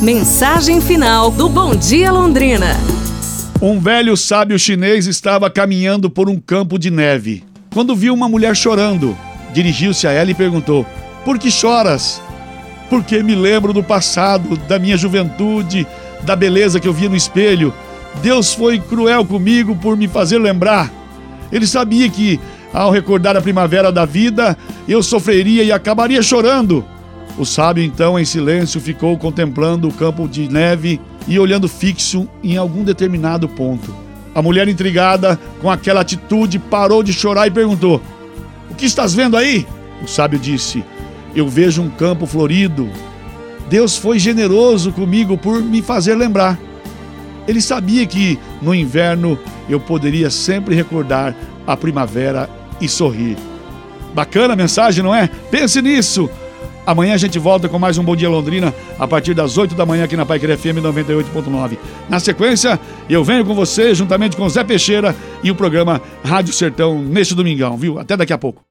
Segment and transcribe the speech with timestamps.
[0.00, 2.74] Mensagem final do Bom Dia Londrina.
[3.60, 7.44] Um velho sábio chinês estava caminhando por um campo de neve.
[7.70, 9.14] Quando viu uma mulher chorando,
[9.52, 10.86] dirigiu-se a ela e perguntou:
[11.22, 12.22] Por que choras?
[12.88, 15.86] Porque me lembro do passado, da minha juventude,
[16.22, 17.74] da beleza que eu via no espelho.
[18.22, 20.90] Deus foi cruel comigo por me fazer lembrar.
[21.52, 22.40] Ele sabia que,
[22.72, 24.56] ao recordar a primavera da vida,
[24.88, 26.86] eu sofreria e acabaria chorando.
[27.40, 32.58] O sábio, então, em silêncio, ficou contemplando o campo de neve e olhando fixo em
[32.58, 33.94] algum determinado ponto.
[34.34, 38.02] A mulher, intrigada com aquela atitude, parou de chorar e perguntou:
[38.70, 39.66] O que estás vendo aí?
[40.02, 40.84] O sábio disse:
[41.34, 42.90] Eu vejo um campo florido.
[43.70, 46.58] Deus foi generoso comigo por me fazer lembrar.
[47.48, 51.34] Ele sabia que no inverno eu poderia sempre recordar
[51.66, 52.50] a primavera
[52.82, 53.38] e sorrir.
[54.12, 55.26] Bacana a mensagem, não é?
[55.50, 56.28] Pense nisso.
[56.90, 59.86] Amanhã a gente volta com mais um Bom Dia Londrina a partir das 8 da
[59.86, 61.78] manhã aqui na Paiquerê FM 98.9.
[62.08, 67.00] Na sequência, eu venho com você juntamente com Zé Peixeira e o programa Rádio Sertão
[67.00, 67.96] neste domingão, viu?
[68.00, 68.64] Até daqui a pouco.